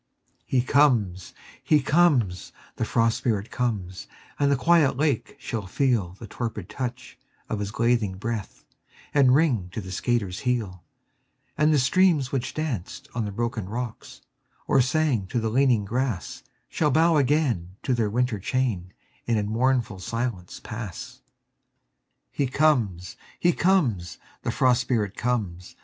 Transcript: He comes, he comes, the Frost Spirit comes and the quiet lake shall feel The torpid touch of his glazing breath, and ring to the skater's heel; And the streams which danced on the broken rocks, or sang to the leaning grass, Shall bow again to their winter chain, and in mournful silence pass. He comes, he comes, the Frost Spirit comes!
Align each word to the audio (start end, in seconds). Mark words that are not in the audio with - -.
He 0.47 0.63
comes, 0.63 1.31
he 1.63 1.79
comes, 1.79 2.51
the 2.77 2.85
Frost 2.85 3.19
Spirit 3.19 3.51
comes 3.51 4.07
and 4.39 4.51
the 4.51 4.55
quiet 4.55 4.97
lake 4.97 5.35
shall 5.37 5.67
feel 5.67 6.13
The 6.13 6.25
torpid 6.25 6.69
touch 6.69 7.19
of 7.47 7.59
his 7.59 7.69
glazing 7.69 8.15
breath, 8.17 8.65
and 9.13 9.35
ring 9.35 9.69
to 9.73 9.79
the 9.79 9.91
skater's 9.91 10.39
heel; 10.39 10.81
And 11.55 11.71
the 11.71 11.77
streams 11.77 12.31
which 12.31 12.55
danced 12.55 13.09
on 13.13 13.25
the 13.25 13.31
broken 13.31 13.69
rocks, 13.69 14.21
or 14.65 14.81
sang 14.81 15.27
to 15.27 15.39
the 15.39 15.51
leaning 15.51 15.85
grass, 15.85 16.41
Shall 16.67 16.89
bow 16.89 17.17
again 17.17 17.75
to 17.83 17.93
their 17.93 18.09
winter 18.09 18.39
chain, 18.39 18.93
and 19.27 19.37
in 19.37 19.49
mournful 19.51 19.99
silence 19.99 20.59
pass. 20.59 21.21
He 22.31 22.47
comes, 22.47 23.17
he 23.39 23.53
comes, 23.53 24.17
the 24.41 24.49
Frost 24.51 24.81
Spirit 24.81 25.15
comes! 25.15 25.75